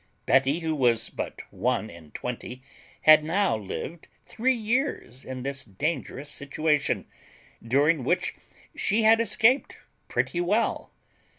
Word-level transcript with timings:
Betty, 0.25 0.61
who 0.61 0.73
was 0.73 1.11
but 1.11 1.41
one 1.53 1.91
and 1.91 2.11
twenty, 2.15 2.63
had 3.03 3.23
now 3.23 3.55
lived 3.55 4.07
three 4.25 4.55
years 4.55 5.23
in 5.23 5.43
this 5.43 5.63
dangerous 5.63 6.27
situation, 6.31 7.05
during 7.61 8.03
which 8.03 8.33
she 8.75 9.03
had 9.03 9.21
escaped 9.21 9.77
pretty 10.07 10.41
well. 10.41 10.91